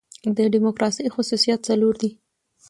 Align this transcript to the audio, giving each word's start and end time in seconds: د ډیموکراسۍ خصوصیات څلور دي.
د 0.37 0.39
ډیموکراسۍ 0.53 1.03
خصوصیات 1.15 1.59
څلور 1.69 1.93
دي. 2.01 2.09